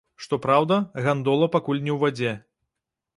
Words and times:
Што 0.25 0.37
праўда, 0.45 0.77
гандола 1.07 1.49
пакуль 1.57 1.83
не 1.87 1.93
ў 1.97 1.99
вадзе. 2.05 2.33